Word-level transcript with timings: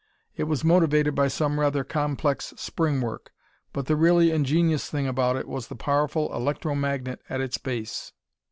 It 0.35 0.45
was 0.45 0.63
motivated 0.63 1.13
by 1.13 1.27
some 1.27 1.59
rather 1.59 1.83
complex 1.83 2.55
spring 2.57 3.01
work; 3.01 3.31
but 3.71 3.85
the 3.85 3.95
really 3.95 4.31
ingenious 4.31 4.89
thing 4.89 5.05
about 5.05 5.35
it 5.35 5.47
was 5.47 5.67
the 5.67 5.75
powerful 5.75 6.33
electro 6.35 6.73
magnet 6.73 7.21
at 7.29 7.39
its 7.39 7.59
base. 7.59 8.11